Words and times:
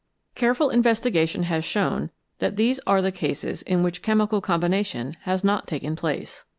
Careful 0.33 0.69
investi 0.69 1.13
gation 1.13 1.43
has 1.43 1.63
shown 1.63 2.09
that 2.39 2.55
these 2.55 2.79
are 2.87 3.03
the 3.03 3.11
cases 3.11 3.61
in 3.61 3.83
which 3.83 4.01
chemical 4.01 4.41
combination 4.41 5.15
has 5.25 5.43
not 5.43 5.67
taken 5.67 5.95
place. 5.95 6.43